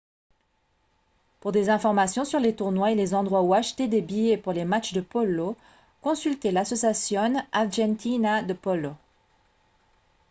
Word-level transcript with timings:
pour 1.41 1.51
des 1.51 1.69
informations 1.69 2.25
sur 2.25 2.39
les 2.39 2.55
tournois 2.55 2.89
et 2.89 2.95
les 2.95 3.13
endroits 3.13 3.43
où 3.43 3.53
acheter 3.53 3.87
des 3.87 4.01
billets 4.01 4.35
pour 4.35 4.51
les 4.51 4.65
matchs 4.65 4.93
de 4.93 5.01
polo 5.01 5.55
consultez 6.01 6.49
l'asociacion 6.49 7.35
argentina 7.51 8.41
de 8.41 8.53
polo 8.53 8.95